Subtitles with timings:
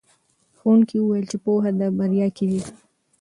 [0.57, 2.71] ښوونکي وویل چې پوهه د بریا کیلي ده.